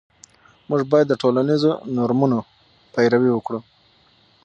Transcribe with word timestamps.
موږ 0.69 0.81
باید 0.91 1.07
د 1.09 1.13
ټولنیزو 1.21 1.71
نورمونو 1.97 2.37
پیروي 2.93 3.31
وکړو. 3.33 3.59